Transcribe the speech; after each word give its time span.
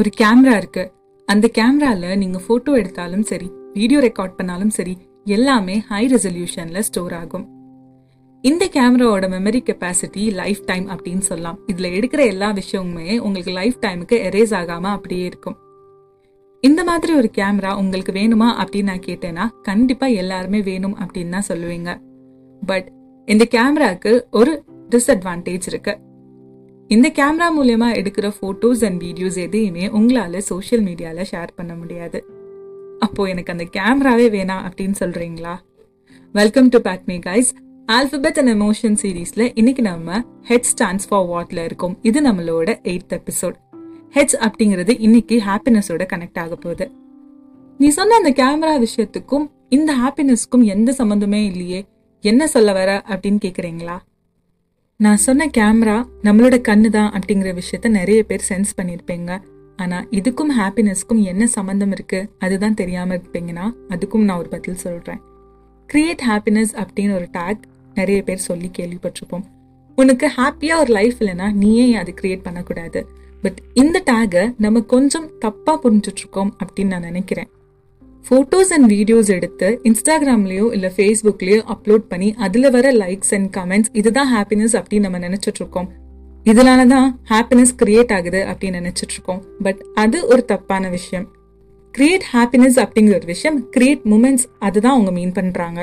ஒரு 0.00 0.10
கேமரா 0.20 0.56
இருக்கு. 0.56 0.92
அந்த 1.28 1.46
கேமரால 1.58 2.16
நீங்க 2.16 2.38
போட்டோ 2.46 2.72
எடுத்தாலும் 2.72 3.22
சரி 3.22 3.48
வீடியோ 3.72 3.98
ரெக்கார்ட் 4.00 4.36
பண்ணாலும் 4.36 4.70
சரி 4.70 4.94
எல்லாமே 5.24 5.78
ஹை 5.88 6.02
ரெசல்யூஷன்ல 6.12 6.78
ஸ்டோர் 6.78 7.14
ஆகும். 7.14 7.44
இந்த 8.44 8.68
கேமராவோட 8.72 9.26
மெமரி 9.34 9.60
கெப்பாசிட்டி 9.68 10.22
லைஃப் 10.32 10.62
டைம் 10.66 10.86
அப்படின்னு 10.88 11.18
சொல்லலாம். 11.18 11.58
இதுல 11.72 11.88
எடுக்கிற 11.98 12.26
எல்லா 12.26 12.48
விஷயமுமே 12.52 13.18
உங்களுக்கு 13.18 13.52
லைஃப் 13.52 13.76
டைமுக்கு 13.80 14.18
எரேஸ் 14.28 14.54
ஆகாம 14.60 14.86
அப்படியே 14.96 15.24
இருக்கும். 15.24 15.56
இந்த 16.60 16.84
மாதிரி 16.84 17.12
ஒரு 17.14 17.30
கேமரா 17.38 17.72
உங்களுக்கு 17.76 18.12
வேணுமா 18.12 18.48
அப்படின்னு 18.62 18.90
நான் 18.90 19.06
கேட்டேன்னா 19.06 19.46
கண்டிப்பா 19.62 20.06
எல்லாருமே 20.06 20.62
வேணும் 20.62 20.96
அப்படின்னு 20.98 21.28
தான் 21.28 21.48
சொல்லுவீங்க. 21.48 21.90
பட் 22.66 22.88
இந்த 23.26 23.46
கேமராக்கு 23.50 24.22
ஒரு 24.30 24.64
டிஸ்அட்வான்டேஜ் 24.90 25.68
இருக்குது 25.72 26.08
இந்த 26.90 27.08
கேமரா 27.08 27.46
மூலயமா 27.58 27.88
எடுக்கிற 27.98 28.32
ஃபோட்டோஸ் 28.40 28.84
அண்ட் 28.84 29.02
வீடியோஸ் 29.02 29.36
எதையுமே 29.36 29.88
உங்களால் 29.88 30.40
சோஷியல் 30.40 30.84
மீடியாவில் 30.84 31.24
ஷேர் 31.30 31.48
பண்ண 31.56 31.74
முடியாது. 31.74 32.24
அப்போ 32.98 33.24
எனக்கு 33.24 33.52
அந்த 33.52 33.66
கேமராவே 33.76 34.24
வேணாம் 34.36 34.64
அப்படின்னு 34.68 34.94
சொல்றீங்களா? 35.00 35.54
Welcome 36.32 36.68
to 36.68 36.80
back 36.80 37.02
me 37.06 37.18
guys 37.18 37.50
alphabet 37.86 38.38
and 38.38 38.48
emotion 38.48 38.96
சீரீஸ்ல 39.02 39.50
இன்னைக்கு 39.54 39.82
நம்ம 39.82 40.24
ஹெட் 40.42 40.66
ஸ்டாண்ட்ஸ் 40.72 41.06
ஃபார் 41.08 41.26
வாட்ல 41.26 41.64
இருக்கோம். 41.64 41.98
இது 42.02 42.20
நம்மளோட 42.20 42.68
எயித் 42.82 43.18
எபிசோட் 43.18 43.54
ஹெட்ஸ் 44.14 44.38
அப்படிங்கிறது 44.40 44.96
இன்னைக்கு 44.98 45.42
ஹாப்பினஸோட 45.46 46.06
கனெக்ட் 46.12 46.38
ஆக 46.38 46.56
போகுது. 46.56 46.90
நீ 47.78 47.88
சொன்ன 47.88 48.16
அந்த 48.16 48.32
கேமரா 48.42 48.86
விஷயத்துக்கும் 48.86 49.50
இந்த 49.68 49.96
ஹாப்பினஸ்க்கும் 49.96 50.64
எந்த 50.64 50.94
சம்மந்தமே 50.98 51.44
இல்லையே. 51.44 51.84
என்ன 52.20 52.46
சொல்ல 52.46 52.72
வர 52.72 53.02
அப்படின்னு 53.08 53.38
கேக்குறீங்களா? 53.44 53.98
நான் 55.00 55.16
சொன்ன 55.16 55.50
கேமரா 55.58 56.08
நம்மளோட 56.22 56.60
கண்ணு 56.68 56.88
தான் 56.88 57.12
அப்படிங்கிற 57.12 57.60
விஷயத்த 57.60 57.88
நிறைய 57.88 58.22
பேர் 58.22 58.44
சென்ஸ் 58.48 58.80
பண்ணியிருப்பீங்க. 58.82 59.38
ஆனா 59.76 60.06
இதுக்கும் 60.10 60.48
ஹாப்பினஸ்க்கும் 60.58 61.22
என்ன 61.22 61.46
சம்மந்தம் 61.46 61.90
இருக்கு? 61.90 62.28
அதுதான் 62.38 62.74
தெரியாம 62.74 63.16
இருப்பீங்கன்னா 63.16 63.72
அதுக்கும் 63.88 64.24
நான் 64.24 64.38
ஒரு 64.38 64.48
பதில் 64.48 64.74
சொல்றேன். 64.74 65.20
கிரியேட் 65.92 66.28
ஹாப்பினஸ் 66.28 66.86
அப்படின்னு 66.86 67.14
ஒரு 67.14 67.28
டேக் 67.32 67.60
நிறைய 67.94 68.22
பேர் 68.22 68.36
சொல்லி 68.36 68.70
கேள்விப்பட்டிருப்போம். 68.78 69.44
உனக்கு 69.96 70.30
ஹாப்பியா 70.36 70.78
ஒரு 70.78 70.92
லைஃப் 70.92 71.14
இல்லைன்னா 71.20 71.52
நீயே 71.52 71.94
அது 71.94 72.14
கிரியேட் 72.20 72.42
பண்ணக்கூடாது. 72.42 73.08
பட் 73.42 73.62
இந்த 73.74 74.02
டேகை 74.06 74.54
நம்ம 74.58 74.80
கொஞ்சம் 74.80 75.30
தப்பா 75.38 75.82
புரிஞ்சுட்டு 75.82 76.18
இருக்கோம் 76.18 76.56
அப்படின்னு 76.64 76.86
நான் 76.86 77.00
நினைக்கிறேன். 77.00 77.48
ஃபோட்டோஸ் 78.26 78.72
அண்ட் 78.74 78.86
வீடியோஸ் 78.92 79.30
எடுத்து 79.36 79.68
இன்ஸ்டாகிராம்லேயோ 79.84 80.66
இல்லை 80.72 80.90
ஃபேஸ்புக்லயோ 80.96 81.60
அப்லோட் 81.74 82.04
பண்ணி 82.08 82.28
அதில் 82.46 82.70
வர 82.70 82.92
லைக்ஸ் 82.92 83.34
அண்ட் 83.34 83.48
கமெண்ட்ஸ் 83.56 83.90
இதுதான் 83.92 84.30
ஹாப்பினஸ் 84.36 84.74
அப்படின்னு 84.80 85.06
நம்ம 85.06 85.18
நினச்சிட்ருக்கோம் 85.18 85.88
இதனால 86.46 86.86
தான் 86.86 87.20
ஹாப்பினஸ் 87.30 87.72
கிரியேட் 87.82 88.12
ஆகுது 88.16 88.40
அப்படின்னு 88.50 88.78
நினச்சிட்ருக்கோம் 88.80 89.40
பட் 89.62 89.80
அது 89.94 90.18
ஒரு 90.26 90.44
தப்பான 90.44 90.88
விஷயம். 90.88 91.26
கிரியேட் 91.94 92.26
ஹாப்பினஸ் 92.32 92.78
அப்படிங்கிற 92.82 93.14
ஒரு 93.14 93.26
விஷயம் 93.26 93.68
கிரியேட் 93.76 94.04
மூமெண்ட்ஸ் 94.10 94.46
அதுதான் 94.58 94.92
அவங்க 94.92 95.10
மீன் 95.10 95.34
பண்ணுறாங்க 95.38 95.80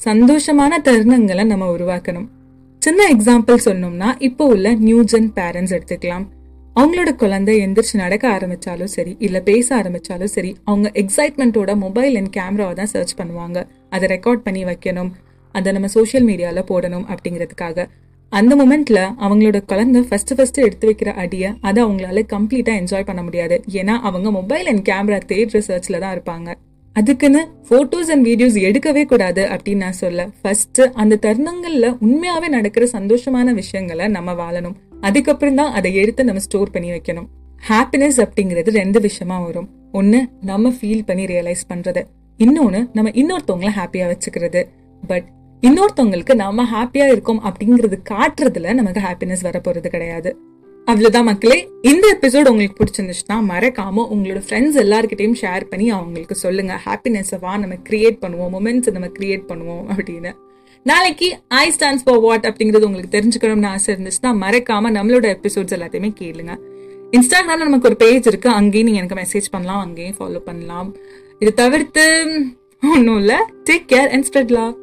சந்தோஷமான 0.00 0.72
தருணங்களை 0.88 1.44
நம்ம 1.44 1.68
உருவாக்கணும். 1.76 2.28
சின்ன 2.82 3.00
எக்ஸாம்பிள் 3.14 3.64
சொன்னோம்னா 3.64 4.10
இப்போ 4.18 4.44
உள்ள 4.46 4.74
நியூ 4.86 5.00
ஜென் 5.02 5.30
பேரண்ட்ஸ் 5.38 5.74
எடுத்துக்கலாம். 5.76 6.26
அவங்களோட 6.78 7.10
குழந்தை 7.12 7.52
எந்திரிச்சு 7.60 7.94
நடக்க 7.94 8.24
ஆரம்பிச்சாலும் 8.28 8.90
சரி 8.96 9.16
இல்லை 9.18 9.40
பேச 9.40 9.76
ஆரம்பிச்சாலும் 9.76 10.32
சரி 10.34 10.56
அவங்க 10.64 10.88
எக்ஸைட்மெண்ட்டோட 10.94 11.76
மொபைல் 11.76 12.16
அண்ட் 12.16 12.30
கேமராவை 12.36 12.74
தான் 12.74 12.90
சர்ச் 12.92 13.14
பண்ணுவாங்க. 13.20 13.58
அதை 13.90 14.08
ரெக்கார்ட் 14.08 14.44
பண்ணி 14.46 14.64
வைக்கணும். 14.64 15.10
அதை 15.54 15.72
நம்ம 15.72 15.88
சோஷியல் 15.88 16.26
மீடியாவில் 16.26 16.68
போடணும் 16.68 17.06
அப்படிங்கிறதுக்காக. 17.12 17.86
அந்த 18.32 18.52
மொமெண்ட்ல 18.56 19.00
அவங்களோட 19.24 19.58
குழந்தை 19.66 20.02
ஃபர்ஸ்ட் 20.02 20.34
ஃபர்ஸ்ட் 20.34 20.58
எடுத்து 20.58 20.86
வைக்கிற 20.90 21.12
அடியை 21.24 21.50
அதை 21.60 21.84
அவங்களால 21.84 22.24
கம்ப்ளீட்டா 22.34 22.72
என்ஜாய் 22.80 23.08
பண்ண 23.10 23.22
முடியாது. 23.22 23.58
ஏன்னா 23.72 23.96
அவங்க 24.10 24.30
மொபைல் 24.30 24.66
அண்ட் 24.66 24.88
கேமரா 24.88 25.20
தேட் 25.32 25.54
ரிசர்ச்ல 25.58 25.98
தான் 25.98 26.16
இருப்பாங்க. 26.18 26.54
அதுக்குன்னு 26.98 27.40
போட்டோஸ் 27.68 28.10
அண்ட் 28.12 28.26
வீடியோஸ் 28.26 28.56
எடுக்கவே 28.68 29.02
கூடாது 29.04 29.42
அப்படின்னு 29.54 29.82
நான் 29.82 29.98
சொல்ல. 30.02 30.20
ஃபர்ஸ்ட் 30.42 30.80
அந்த 31.02 31.18
தருணங்கள்ல 31.24 31.88
உண்மையாவே 32.06 32.48
நடக்கிற 32.48 32.84
சந்தோஷமான 32.92 33.54
விஷயங்களை 33.60 34.06
நம்ம 34.16 34.32
வாழணும். 34.40 34.76
அதுக்கப்புறம் 35.00 35.58
தான் 35.60 35.72
அதை 35.72 35.90
எடுத்து 35.94 36.24
நம்ம 36.24 36.40
ஸ்டோர் 36.46 36.70
பண்ணி 36.70 36.90
வைக்கணும். 36.90 37.28
ஹாப்பினஸ் 37.68 38.18
அப்படிங்கிறது 38.24 38.70
ரெண்டு 38.80 39.00
விஷயமா 39.00 39.36
வரும். 39.40 39.68
ஒன்னு 39.92 40.20
நம்ம 40.40 40.72
ஃபீல் 40.78 41.06
பண்ணி 41.06 41.24
ரியலைஸ் 41.24 41.64
பண்றது. 41.72 42.02
இன்னொன்னு 42.38 42.80
நம்ம 42.92 43.10
இன்னொருத்தவங்கள 43.20 43.70
ஹாப்பியா 43.80 44.06
வச்சுக்கிறது. 44.12 44.62
பட் 45.06 45.28
இன்னொருத்தவங்களுக்கு 45.62 46.34
நாம 46.34 46.66
ஹாப்பியா 46.74 47.06
இருக்கோம் 47.12 47.42
அப்படிங்கறது 47.44 47.98
காட்டுறதுல 48.10 48.74
நமக்கு 48.80 49.00
ஹாப்பினஸ் 49.00 49.46
வர 49.48 49.60
போறது 49.64 49.88
கிடையாது. 49.94 50.30
அவ்வளோதான் 50.88 51.24
மக்களே. 51.24 51.68
இந்த 51.82 52.18
எபிசோட் 52.20 52.48
உங்களுக்கு 52.48 52.84
பிடிச்சிருந்துச்சுன்னா 52.84 53.38
மறக்காம 53.48 54.04
உங்களோட 54.14 54.40
ஃப்ரெண்ட்ஸ் 54.48 54.78
எல்லாருக்கிட்டையும் 54.84 55.34
ஷேர் 55.40 55.64
பண்ணி 55.64 55.90
அவங்களுக்கு 55.90 56.34
சொல்லுங்க. 56.34 56.80
ஹாப்பினஸ்ஸவா 56.84 57.50
நம்ம 57.58 57.74
கிரியேட் 57.88 58.18
பண்ணுவோம். 58.20 58.54
மொமெண்ட்ஸ் 58.54 58.90
நம்ம 58.90 59.06
கிரியேட் 59.06 59.44
பண்ணுவோம் 59.48 59.84
அப்படின்னு. 59.96 60.32
நாளைக்கு 60.82 61.38
ஐ 61.48 61.70
ஸ்டாண்ட்ஸ் 61.70 62.04
ஃபார் 62.04 62.20
வாட் 62.20 62.46
அப்படிங்கிறது 62.46 62.82
உங்களுக்கு 62.82 63.18
தெரிஞ்சுக்கணும்னு 63.18 63.66
ஆசை 63.66 63.94
இருந்துச்சுன்னா 63.94 64.32
மறக்காம 64.44 64.90
நம்மளோட 64.98 65.36
எபிசோட்ஸ் 65.36 65.76
எல்லாத்தையுமே 65.76 66.10
கேளுங்க. 66.20 66.56
இன்ஸ்டாகிராம்ல 67.12 67.68
நமக்கு 67.68 67.88
ஒரு 67.88 67.96
பேஜ் 67.96 68.26
இருக்கு. 68.26 68.48
அங்கேயும் 68.48 68.88
நீங்க 68.88 69.04
எனக்கு 69.04 69.22
மெசேஜ் 69.22 69.50
பண்ணலாம். 69.50 69.80
அங்கேயும் 69.80 70.14
ஃபாலோ 70.18 70.38
பண்ணலாம். 70.38 70.96
இது 71.38 71.54
தவிர்த்து 71.54 72.32
ஒன்றும் 72.82 73.18
இல்லை. 73.18 73.36
Take 73.70 73.88
care 73.88 74.08
and 74.08 74.26
spread 74.32 74.50
love 74.50 74.76